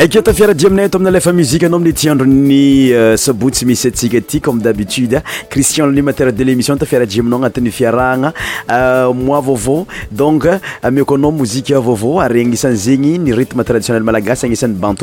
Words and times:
ake 0.00 0.22
tafiara 0.22 0.54
amina 0.66 0.88
tamina 0.88 1.10
lafa 1.10 1.32
mzik 1.32 1.62
anao 1.64 1.78
miy 1.80 1.92
iandrony 2.04 2.94
sabotsy 3.18 3.64
misy 3.66 3.88
asikaty 3.88 4.40
ome 4.48 4.62
dabitude 4.62 5.22
crisin 5.50 5.86
nmater 5.92 6.32
de 6.32 6.44
lmsiontaraa 6.44 7.02
aytaiel 13.86 14.02
malaasa 14.02 14.48
misanao 14.48 14.94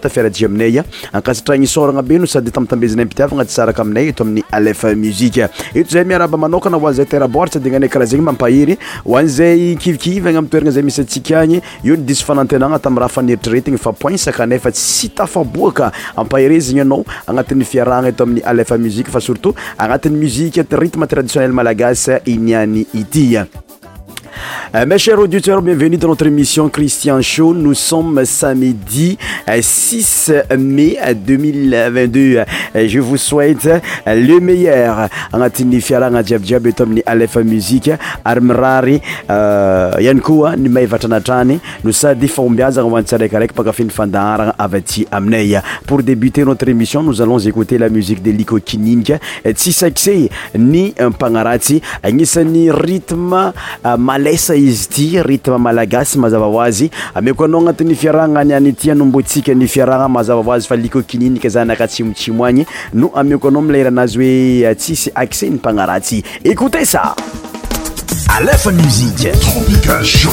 tafiaraji 0.00 0.45
aminaya 0.46 0.84
akasatrany 1.12 1.66
soranabe 1.66 2.16
o 2.22 2.26
sady 2.32 2.50
tamtambeinay 2.54 3.04
mpiiavana 3.04 3.44
ts 3.44 3.58
araka 3.62 3.82
aminay 3.84 4.08
etoaminny 4.12 4.44
fa 4.80 4.88
mui 4.94 5.32
etzay 5.80 6.02
miraankaa 6.04 6.90
zaysyaakh 6.92 7.98
zenymampaheryoazay 8.12 9.74
kiikivntoerna 9.82 10.70
zay 10.74 10.82
misy 10.82 11.00
atsiany 11.04 11.60
iodisofanatnana 11.84 12.78
ta 12.84 12.90
rahfaneritrretina 13.04 13.78
fapoinkayfa 13.86 14.70
syfkapaherezny 14.72 16.80
aa 16.80 17.02
agnatiy 17.26 17.64
frana 17.70 18.08
etoamin'y 18.12 18.42
ai 18.50 18.64
fast 19.14 19.32
agnati'ymirtmtradinemalagas 19.82 22.02
inyay 22.24 22.86
iy 22.98 23.34
Euh, 24.74 24.84
mes 24.84 24.98
chers 24.98 25.18
auditeurs, 25.18 25.62
bienvenue 25.62 25.96
dans 25.96 26.08
notre 26.08 26.26
émission 26.26 26.68
Christian 26.68 27.20
Show. 27.22 27.54
Nous 27.54 27.74
sommes 27.74 28.22
samedi 28.24 29.16
6 29.60 30.32
euh, 30.52 30.56
mai 30.58 30.98
2022. 31.14 32.38
Euh, 32.38 32.44
je 32.88 32.98
vous 32.98 33.16
souhaite 33.16 33.68
le 34.06 34.38
meilleur. 34.40 35.08
Angatini 35.32 35.80
fiala 35.80 36.10
ngajab 36.10 36.44
jab 36.44 36.66
etomni 36.66 37.02
alefa 37.06 37.42
musique 37.42 37.90
armrari 38.24 39.00
yankuwa 39.28 40.56
ni 40.56 40.68
mai 40.68 40.86
vatanatani 40.86 41.58
nous 41.84 41.92
sa 41.92 42.14
difombiaza 42.14 42.82
ngwantsare 42.84 43.28
karek 43.28 43.52
paka 43.54 43.72
fin 43.72 43.88
fandara 43.88 44.54
avati 44.58 45.06
amnei. 45.10 45.56
Pour 45.86 46.02
débuter 46.02 46.44
notre 46.44 46.68
émission, 46.68 47.02
nous 47.02 47.22
allons 47.22 47.38
écouter 47.38 47.78
la 47.78 47.88
musique 47.88 48.22
de 48.22 48.30
Liko 48.30 48.58
Kininga. 48.58 49.18
Tsisaksei 49.44 50.28
ni 50.58 50.94
pangarati 51.18 51.80
agnisani 52.02 52.70
rythme 52.70 53.52
mal 53.98 54.25
lesa 54.26 54.56
izy 54.58 54.88
ty 54.90 55.06
ritme 55.22 55.58
malagasy 55.58 56.18
mazava 56.18 56.46
hoazy 56.46 56.90
amioko 57.14 57.44
anao 57.44 57.60
agnatin'ny 57.60 57.94
fiarahgna 57.96 58.40
anyanytyanombotsika 58.40 59.54
nyfiarahagna 59.54 60.08
mazava 60.08 60.42
hoazy 60.42 60.66
fa 60.68 60.76
licokininika 60.76 61.48
zany 61.48 61.70
akatsimotsimo 61.72 62.44
agny 62.46 62.64
no 62.94 63.10
amiko 63.14 63.48
anao 63.48 63.62
milayiranazy 63.62 64.18
hoe 64.24 64.68
atsisy 64.68 65.10
eh, 65.10 65.22
akxe 65.22 65.50
nympagnaratsy 65.50 66.22
ekotesa 66.44 67.14
alefa 68.36 68.70
musike 68.70 69.30
tropicao 69.30 70.32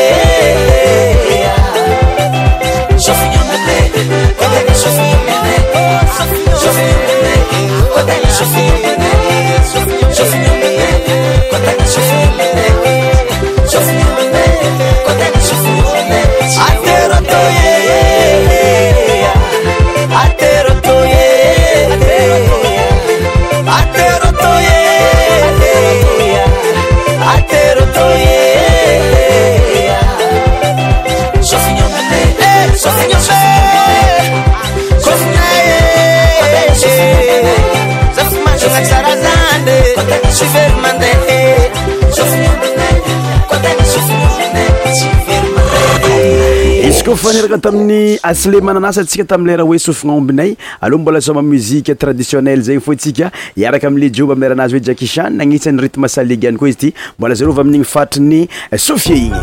faniraka 47.16 47.58
tamin'ny 47.58 48.18
asle 48.22 48.60
mananasa 48.64 49.00
atsika 49.04 49.24
tamleraha 49.24 49.66
hoe 49.68 49.78
sofignaombinay 49.78 50.56
aloha 50.80 51.02
mbola 51.02 51.18
asoma 51.18 51.42
muziqe 51.42 51.94
traditionnel 51.94 52.62
zegny 52.62 52.80
fo 52.80 52.94
tsika 52.94 53.30
iaraka 53.56 53.88
amle 53.90 54.08
jioba 54.10 54.32
amileranazy 54.36 54.76
hoe 54.78 54.84
jiakishany 54.88 55.36
nagnisan'ny 55.36 55.80
rithme 55.84 56.08
salig 56.08 56.46
any 56.48 56.56
koa 56.58 56.68
izy 56.72 56.76
ty 56.76 56.94
mbola 57.18 57.34
zareo 57.34 57.52
va 57.52 57.60
amin'igny 57.64 57.84
fatriny 57.84 58.42
eh, 58.72 58.78
sofie 58.78 59.16
igny 59.16 59.36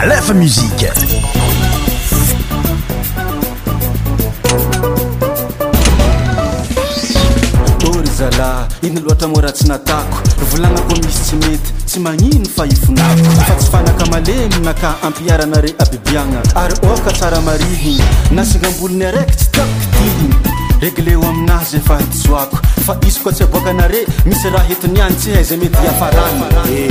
alefa 0.00 0.34
musike 0.34 0.90
dala 8.22 8.68
inyloatra 8.86 9.26
moratsy 9.32 9.66
natako 9.68 10.18
volagnako 10.50 10.94
misy 11.02 11.20
tsy 11.26 11.36
mety 11.42 11.70
tsy 11.86 11.98
magnino 12.04 12.44
fahifonako 12.56 13.30
fa 13.46 13.54
tsy 13.58 13.68
fanaka 13.72 14.04
malemi 14.12 14.58
naka 14.66 14.90
ampiaranare 15.06 15.70
abibiagna 15.82 16.40
ary 16.62 16.76
oka 16.94 17.10
tsara 17.18 17.40
marihiny 17.40 18.02
nasingambolony 18.30 19.06
araiky 19.10 19.34
tsy 19.34 19.48
takitihin 19.56 20.32
legleo 20.82 21.24
aminazy 21.30 21.76
efa 21.80 21.98
hitisoako 21.98 22.56
fa 22.86 22.96
izy 23.06 23.18
ko 23.24 23.30
tsy 23.32 23.42
aboka 23.44 23.70
anare 23.74 24.06
misy 24.24 24.46
raha 24.54 24.64
hetiniany 24.70 25.14
tsy 25.18 25.34
ha 25.34 25.42
za 25.42 25.56
mety 25.56 25.78
iafaranaaa 25.88 26.66
eh, 26.70 26.90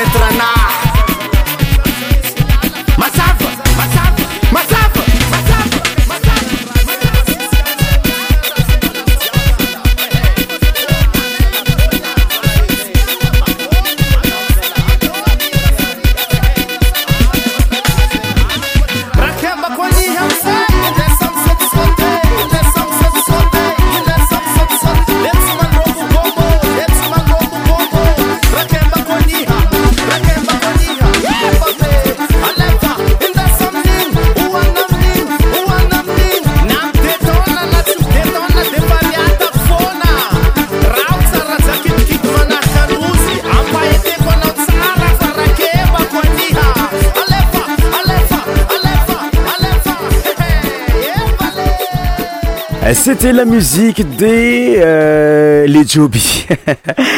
me 0.00 0.04
trana 0.12 0.57
C'était 53.10 53.32
la 53.32 53.46
musique 53.46 54.04
des 54.18 54.74
euh, 54.84 55.64
les 55.66 55.86
Joby. 55.88 56.46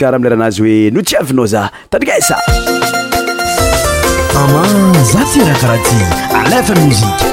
kara 0.00 0.16
amlerahanazy 0.16 0.62
hoe 0.62 0.90
no 0.94 1.02
tyavinao 1.10 1.46
za 1.46 1.70
tanikay 1.90 2.20
sa 2.28 2.36
ama 4.44 4.62
za 5.12 5.24
tirahakarahati 5.32 5.98
alefa 6.46 6.74
mizika 6.74 7.32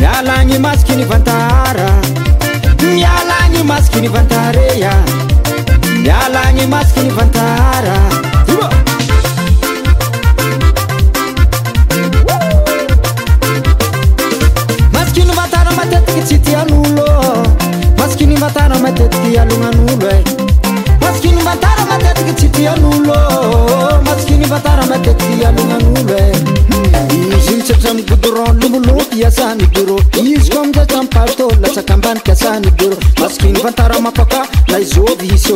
mialagny 0.00 0.58
maskynyvantara 0.58 1.90
mialagny 2.82 3.62
masiky 3.66 4.00
ny 4.00 4.08
vantarea 4.10 4.94
mialagny 6.02 6.66
masiky 6.66 7.00
ny 7.06 7.10
vantara 7.14 8.29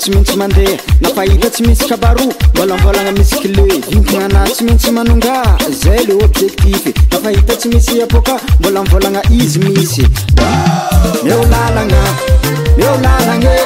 tsy 0.00 0.10
maintsy 0.12 0.36
mandeha 0.36 0.76
nafahita 1.02 1.48
tsy 1.50 1.62
misy 1.66 1.84
kaparo 1.88 2.24
mbola 2.54 2.74
mivolagna 2.76 3.12
misy 3.12 3.36
kle 3.42 3.62
vinkina 3.90 4.24
anazy 4.24 4.54
tsy 4.54 4.64
mintsy 4.64 4.90
manonga 4.90 5.32
zay 5.80 6.06
leo 6.08 6.18
objektif 6.24 6.80
nafahita 7.12 7.56
tsy 7.56 7.68
misy 7.68 8.02
abôka 8.02 8.40
mbola 8.60 8.82
mivolagna 8.82 9.22
izy 9.38 9.58
misy 9.58 10.02
miolalananeniaane 11.24 13.56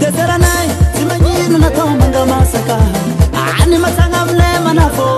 di 0.00 0.06
saranay 0.16 0.66
sy 0.94 1.02
magnino 1.10 1.56
natao 1.64 1.88
mangamasaka 2.00 2.76
any 3.62 3.78
mahatagna 3.84 4.18
amina 4.24 4.48
mana 4.64 4.86
fô 4.96 5.08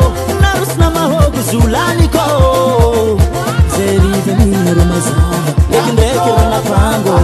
narosynamarôko 0.42 1.40
zolany 1.50 2.06
ko 2.16 2.26
za 3.74 3.84
ritaninnaromaza 4.02 5.16
dekindray 5.72 6.16
konanafrango 6.24 7.16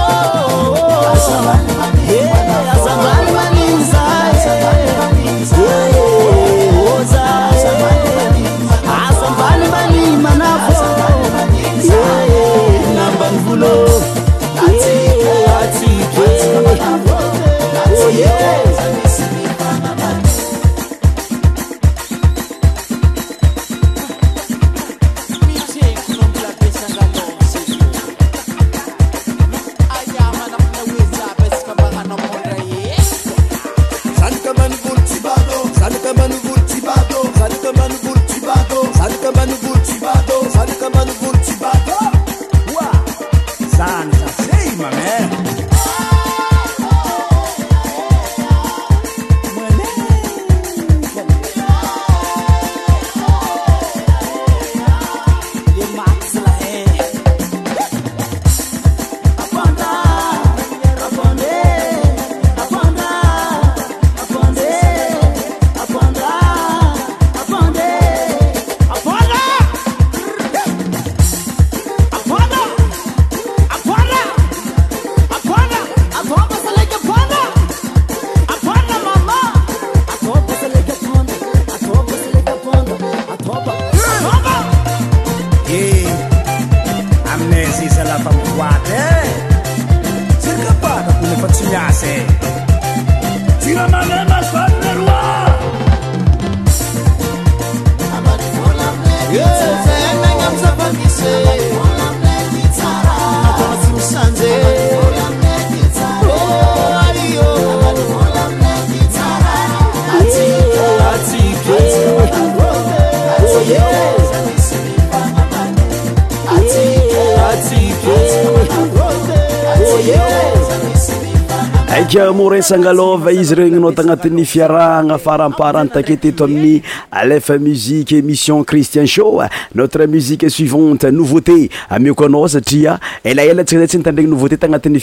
morinsngalôva 122.12 123.32
izy 123.32 123.54
regny 123.56 123.78
nao 123.80 123.88
tagnatin'ny 123.92 124.44
fiaragna 124.44 125.16
faramparanytakety 125.16 126.28
eto 126.36 126.44
amin'ny 126.44 126.82
alefa 127.10 127.56
musique 127.58 128.12
émission 128.12 128.62
cristian 128.64 129.06
sho 129.06 129.40
notre 129.74 130.04
musique 130.06 130.50
suivante 130.50 131.04
nouveauté 131.10 131.70
amkoanao 131.88 132.48
satria 132.48 133.00
elaela 133.24 133.64
tsiazay 133.64 133.86
tsy 133.88 133.98
nitandrna 133.98 134.28
novauté 134.28 134.58
tanati'ny 134.58 135.00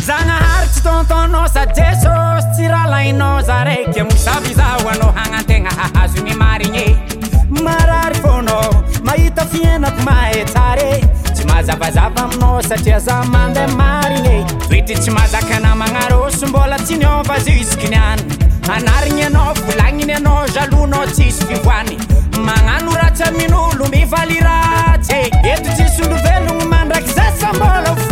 zagnahary 0.00 0.66
tsy 0.72 0.80
tontonosa 0.82 1.66
jesosy 1.76 2.48
tsy 2.54 2.66
raha 2.72 2.86
lainaza 2.92 3.56
raiky 3.68 4.00
motavizaho 4.08 4.86
anao 4.92 5.10
hagnantegna 5.18 5.70
hahazo 5.78 6.20
ny 6.26 6.32
marigne 6.40 6.86
marary 7.64 8.16
fônao 8.24 8.68
mahita 9.06 9.42
fianako 9.52 10.00
mahay 10.08 10.34
tsary 10.50 11.21
zavazava 11.62 12.22
aminao 12.24 12.62
satria 12.62 12.98
za 13.00 13.22
mandeha 13.24 13.66
marine 13.76 14.44
toeti 14.68 14.94
tsy 14.94 15.10
mahazakana 15.10 15.74
magnaro 15.74 16.30
sy 16.30 16.46
mbola 16.50 16.76
tinyofaze 16.78 17.50
izikiniany 17.60 18.22
anarigny 18.68 19.24
anao 19.24 19.54
volagniny 19.66 20.12
anao 20.14 20.46
jalonao 20.54 21.06
tsy 21.06 21.22
izy 21.28 21.44
fivoany 21.48 21.96
magnano 22.46 22.90
oratsa 22.92 23.30
min'olo 23.36 23.84
mivaliratse 23.94 25.20
eto 25.42 25.68
tsisylovelogno 25.74 26.64
mandraky 26.66 27.10
zasabôla 27.16 28.11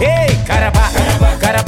Ei, 0.00 0.28
caraba, 0.46 0.88
caraba. 1.40 1.67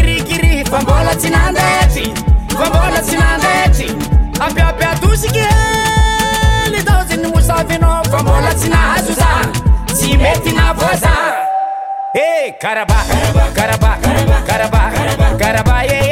fambola 0.71 1.13
tsy 1.15 1.29
nandety 1.35 2.05
fambola 2.59 2.99
tsy 3.05 3.15
nandety 3.21 3.87
ambiabiatosikely 4.45 6.79
daozeny 6.87 7.27
mosavena 7.33 7.89
fambola 8.11 8.51
tsy 8.59 8.67
naazo 8.73 9.11
za 9.21 9.29
tsy 9.95 10.07
mety 10.17 10.51
navoza 10.51 11.13
ekarab 12.45 12.89
eh, 15.87 16.07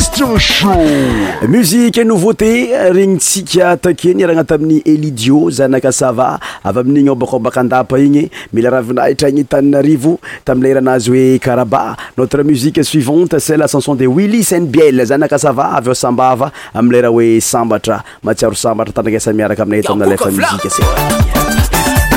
stinhmusienouvauté 0.00 2.72
regnytsika 2.94 3.76
takeniaranata 3.76 4.54
amin'ny 4.54 4.82
elidio 4.86 5.50
zanaka 5.50 5.92
sava 5.92 6.38
avy 6.64 6.78
amin'igny 6.78 7.08
obakobakandapa 7.10 7.98
igny 7.98 8.30
mila 8.52 8.70
ravinahitra 8.70 9.28
igny 9.30 9.44
taninyarivo 9.44 10.18
tami'lerahanazy 10.44 11.10
oe 11.18 11.38
karaba 11.38 11.96
notre 12.16 12.42
musique 12.44 12.82
suivante 12.84 13.38
se 13.40 13.56
la 13.56 13.66
chanson 13.68 13.94
de 13.94 14.06
willi 14.06 14.44
sane 14.44 14.66
biel 14.66 15.04
zanaka 15.06 15.38
sava 15.38 15.64
avyo 15.78 15.94
sambaava 15.94 16.52
amileraha 16.74 17.12
oe 17.14 17.40
sambatra 17.40 18.02
matsiaro 18.22 18.54
sambatra 18.54 18.92
tanakasa 19.00 19.32
miaraka 19.32 19.62
aminay 19.62 19.82
taialami 19.82 20.16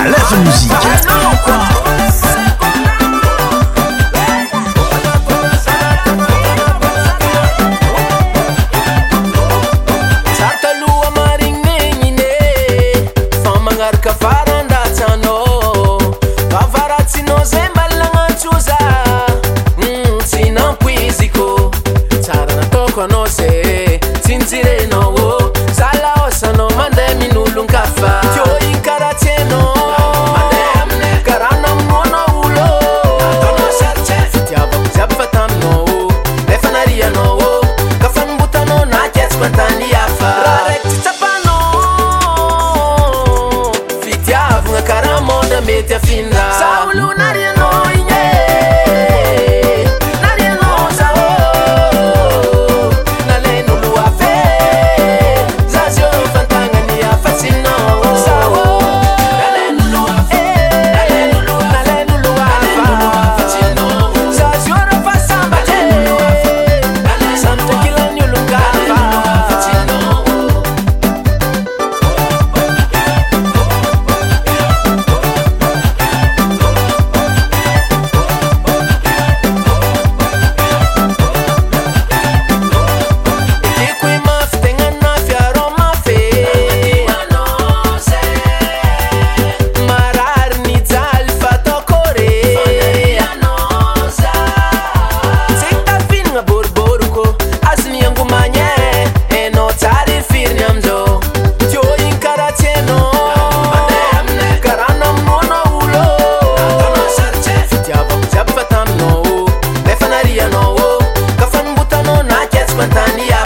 la 0.09 0.37
musique. 0.43 1.24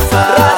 pasar. 0.09 0.48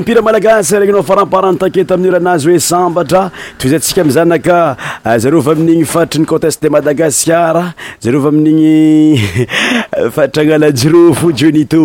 mpiramalagasyrenna 0.00 1.02
faraparan 1.02 1.56
taket 1.58 1.90
amiiranazy 1.92 2.50
oe 2.52 2.60
sambatra 2.60 3.22
tozaysikamizanaka 3.60 4.58
ah, 5.04 5.16
zarev 5.22 5.48
amin'inyfatrinycotesde 5.52 6.68
madagasar 6.70 7.72
zarev 8.02 8.26
amin'inyfatranajer 8.30 10.92
fo 11.20 11.32
jonito 11.40 11.82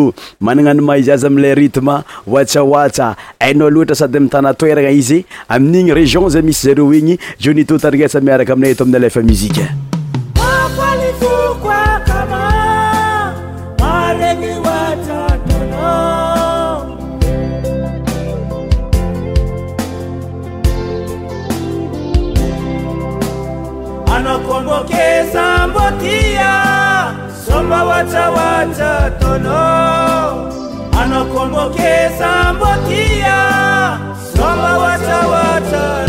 manana 0.47 0.72
anoma 0.76 0.97
izy 1.01 1.12
azy 1.16 1.28
amle 1.32 1.55
rytmewatsaasa 1.62 3.10
ainao 3.47 3.68
otra 3.82 3.95
sady 4.01 4.18
amiy 4.18 4.30
tanatoerana 4.36 4.89
izy 5.01 5.22
amin'igny 5.57 5.93
région 5.99 6.30
zay 6.34 6.41
misy 6.49 6.66
zareo 6.68 6.89
igny 6.99 7.16
jonito 7.39 7.78
trinesa 7.78 8.22
miaraka 8.22 8.53
aminay 8.53 8.76
to 8.80 8.84
aminy 8.84 9.05
lfa 9.05 9.22
mzi 9.24 9.49
sambotia 25.34 26.53
somba 27.45 27.80
waca 27.89 28.25
wacha 28.36 28.93
tono 29.19 29.63
ana 31.01 31.19
komboke 31.34 31.91
sambotiya 32.17 33.38
somba 34.36 34.71
wacawaca 34.84 36.09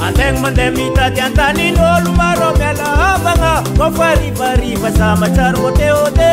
andegna 0.06 0.38
mandeha 0.44 0.70
mita 0.76 1.04
ty 1.14 1.20
an-tanyny 1.26 1.66
olo 1.88 2.10
maro 2.20 2.48
miala 2.60 2.86
abagna 3.12 3.52
mofa 3.78 4.08
rivariva 4.20 4.88
za 4.98 5.08
matsary 5.20 5.58
môte 5.64 5.86
ôtemte 6.00 6.32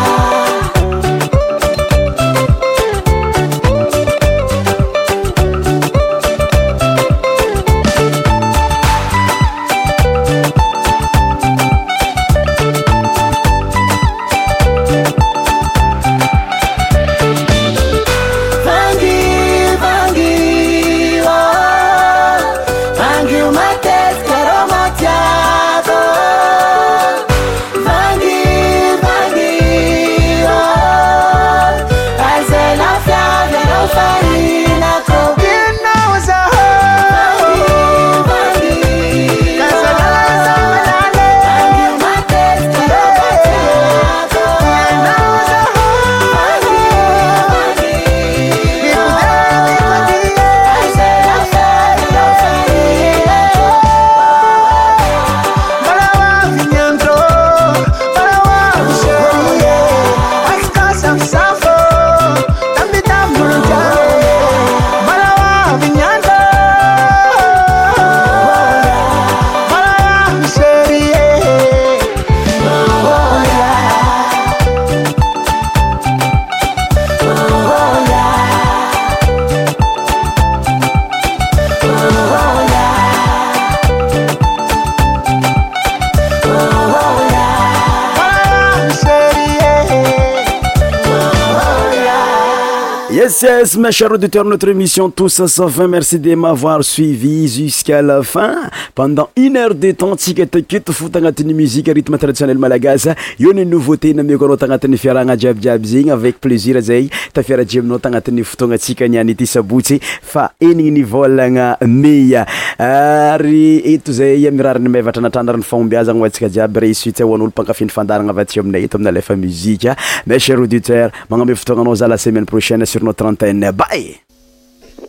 smain 93.65 93.91
cher 93.91 94.11
auditeur 94.11 94.43
notre 94.43 94.69
émission 94.69 95.09
tousasafin 95.11 95.87
merci 95.87 96.17
de 96.19 96.33
mavoir 96.33 96.83
suivi 96.83 97.47
jusqu'à 97.47 98.01
la 98.01 98.23
fin 98.23 98.55
pendant 98.95 99.29
une 99.35 99.55
heure 99.55 99.75
de 99.75 99.91
temps 99.91 100.15
tsika 100.15 100.45
taketo 100.47 100.91
fo 100.91 101.09
tagnatin'ny 101.09 101.53
muzique 101.53 101.91
rythme 101.93 102.17
traditionnel 102.17 102.57
malagasa 102.57 103.13
eo 103.39 103.53
ni 103.53 103.63
nouveauté 103.65 104.13
name 104.17 104.35
ko 104.37 104.45
anao 104.49 104.57
tagnatin'ny 104.63 104.97
fiarahagna 104.97 105.35
djiabydjiaby 105.37 105.87
zegny 105.93 106.11
avec 106.11 106.41
plaisir 106.41 106.79
zay 106.81 107.09
tafiaradje 107.37 107.77
aminao 107.83 107.99
tagnatin'ny 107.99 108.43
fotoagna 108.49 108.79
antsika 108.81 109.07
niany 109.07 109.33
ity 109.37 109.45
sabotsy 109.53 109.99
fa 110.03 110.49
enigny 110.59 110.91
ni 110.97 111.03
volagna 111.03 111.75
meya 111.85 112.47
ary 112.81 113.77
eto 113.93 114.09
zay 114.11 114.47
amirariny 114.49 114.89
mevatra 114.89 115.21
natrandrany 115.21 115.61
fagnombiazana 115.61 116.19
ho 116.19 116.23
antsika 116.25 116.47
jiaby 116.49 116.79
re 116.79 116.93
suite 116.95 117.21
ho 117.21 117.33
an'olo 117.35 117.49
mpankafiny 117.53 117.89
fandaragna 117.93 118.31
avy 118.31 118.41
aty 118.41 118.59
aminay 118.59 118.83
eto 118.85 118.97
amina 118.97 119.11
lefa 119.11 119.35
muzika 119.35 119.95
mes 120.25 120.39
chers 120.43 120.57
auditeurs 120.59 121.13
magname 121.29 121.55
fotoagnanao 121.55 121.95
za 121.95 122.07
la 122.07 122.17
semaine 122.17 122.45
prochaine 122.47 122.83
sur 122.87 123.03
notre 123.03 123.23
antenne 123.27 123.71
bye 123.71 124.19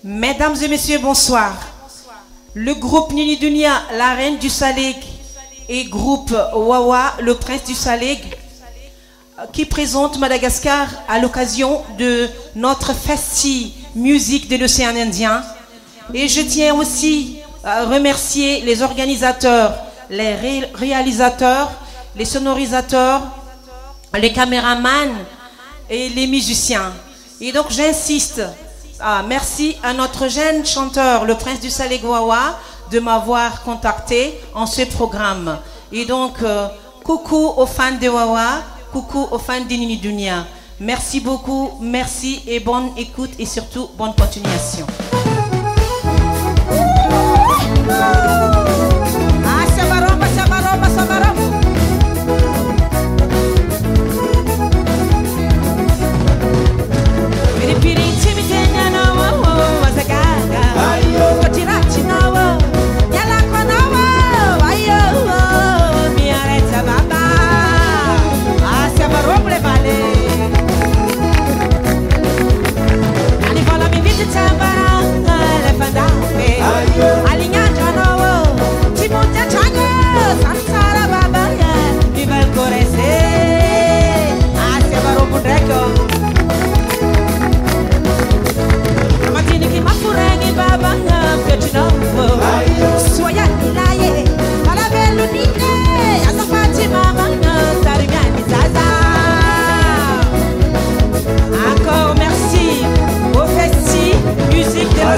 mesdames 0.05 0.57
et 0.63 0.69
messieurs 0.69 0.99
bonsoir 1.03 1.55
le 2.55 2.75
groupe 2.75 3.13
Nini 3.15 3.39
Dunia 3.39 3.73
la 3.97 4.13
reine 4.17 4.37
du 4.39 4.51
Saleg 4.51 4.97
et 5.71 5.85
groupe 5.85 6.33
Wawa 6.55 7.15
le 7.25 7.35
prince 7.37 7.65
du 7.65 7.73
Saleg 7.73 8.19
qui 9.53 9.65
présente 9.65 10.19
Madagascar 10.19 10.89
à 11.09 11.19
l'occasion 11.19 11.81
de 11.99 12.27
notre 12.55 12.93
festi 12.95 13.73
musique 13.97 14.51
de 14.51 14.57
l'océan 14.59 14.95
Indien 14.95 15.41
et 16.13 16.29
je 16.29 16.43
tiens 16.43 16.75
aussi 16.75 17.39
euh, 17.65 17.85
remercier 17.87 18.61
les 18.63 18.83
organisateurs, 18.83 19.73
les 20.11 20.35
réalisateurs, 20.75 21.71
les 22.17 22.25
sonorisateurs, 22.25 23.23
les 24.19 24.33
caméramans 24.33 25.15
et 25.89 26.09
les 26.09 26.27
musiciens. 26.27 26.93
Et 27.41 27.53
donc 27.53 27.71
j'insiste, 27.71 28.43
ah, 28.99 29.23
merci 29.29 29.77
à 29.85 29.93
notre 29.93 30.27
jeune 30.29 30.67
chanteur, 30.67 31.25
le 31.25 31.37
prince 31.37 31.61
du 31.61 31.71
Saléguawa, 31.71 32.59
de 32.91 32.99
m'avoir 32.99 33.63
contacté 33.63 34.39
en 34.57 34.67
ce 34.67 34.83
programme. 34.83 35.59
Et 35.93 36.05
donc, 36.05 36.43
euh, 36.43 36.67
coucou 37.05 37.47
aux 37.57 37.67
fans 37.67 37.93
de 37.93 38.09
Wawa, 38.09 38.65
coucou 38.93 39.29
aux 39.31 39.39
fans 39.39 39.61
d'Inimidunia. 39.61 40.47
Merci 40.81 41.21
beaucoup, 41.21 41.75
merci 41.81 42.43
et 42.47 42.59
bonne 42.59 42.91
écoute 42.97 43.31
et 43.39 43.47
surtout 43.47 43.89
bonne 43.97 44.15
continuation. 44.17 44.87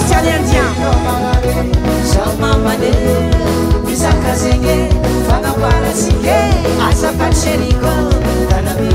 soiandia 0.01 0.65
salmamane 2.13 2.91
isakazee 3.93 4.79
fadawarasige 5.29 6.39
azapacerigotanabi 6.89 8.91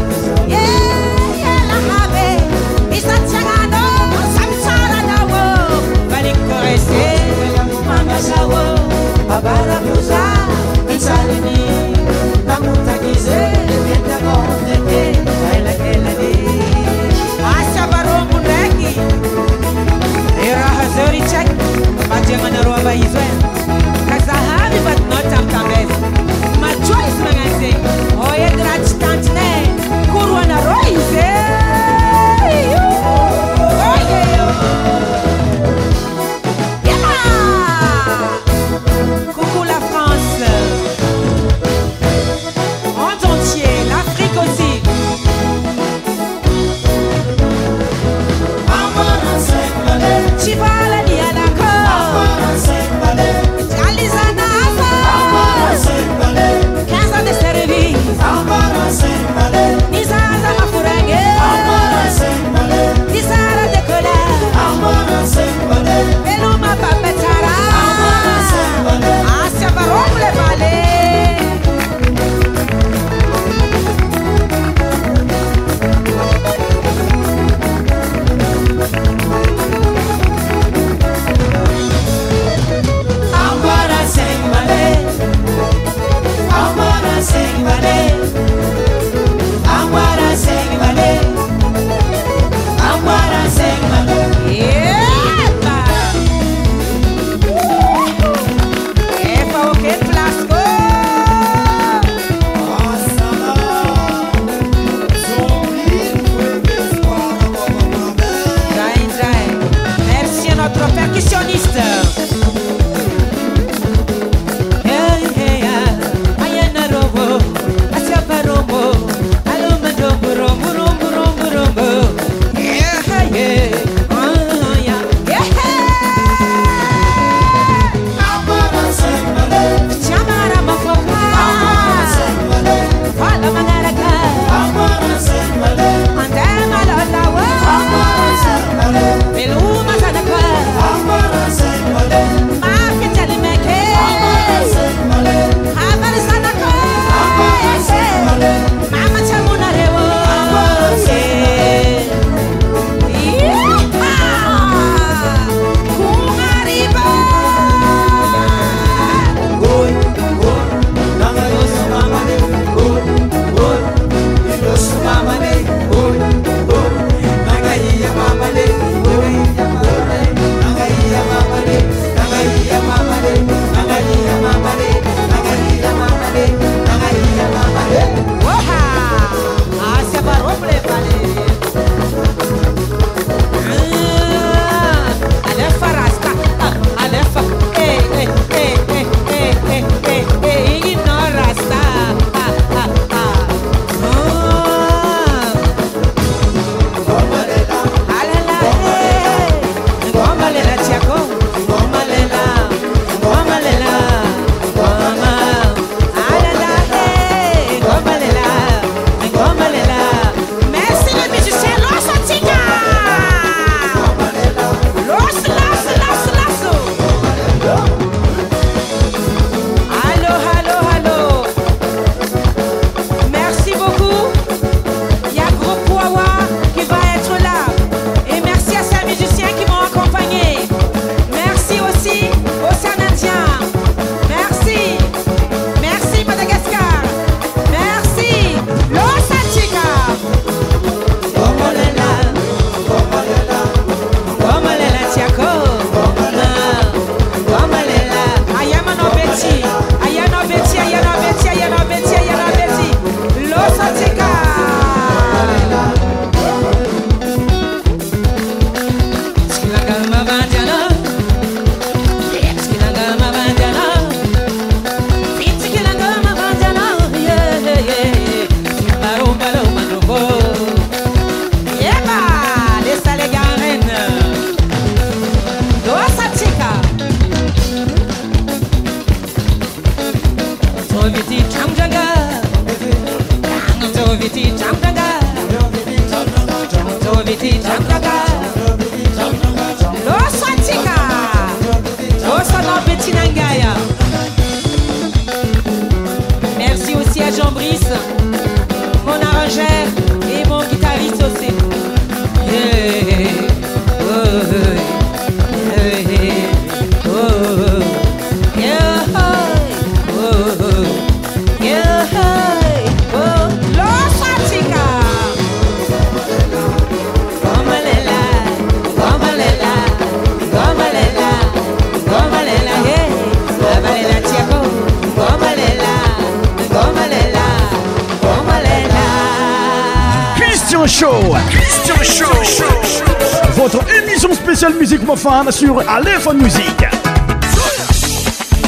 sur 335.52 335.88
Aléphone 335.89 336.41
Musique. 336.43 336.86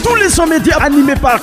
Tous 0.04 0.16
les 0.16 0.30
sons 0.30 0.48
médias 0.48 0.78
animés 0.78 1.16
par 1.22 1.41